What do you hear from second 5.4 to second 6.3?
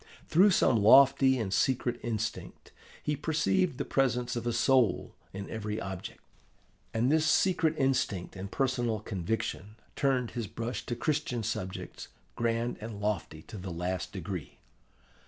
every object.